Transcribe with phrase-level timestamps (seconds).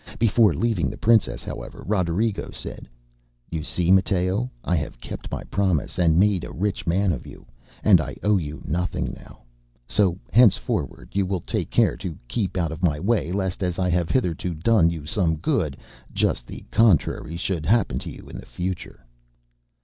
[0.17, 2.89] Before leaving the princess, however, Roderigo said:
[3.53, 7.45] ŌĆ£You see, Matteo, I have kept my promise and made a rich man of you,
[7.83, 9.43] and I owe you nothing now.
[9.87, 13.89] So, henceforward you will take care to keep out of my way, lest as I
[13.91, 15.77] have hitherto done you some good,
[16.11, 19.05] just the contrary should happen to you in future.